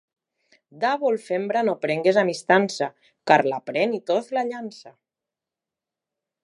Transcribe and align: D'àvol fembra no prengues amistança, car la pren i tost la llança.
D'àvol 0.83 1.17
fembra 1.25 1.61
no 1.67 1.75
prengues 1.83 2.19
amistança, 2.21 2.89
car 3.31 3.39
la 3.53 3.61
pren 3.71 3.95
i 4.01 4.01
tost 4.11 4.35
la 4.39 4.45
llança. 4.53 4.95